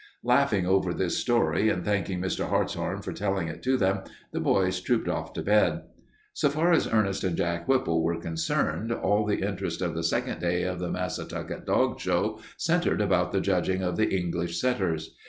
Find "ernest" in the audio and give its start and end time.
6.91-7.23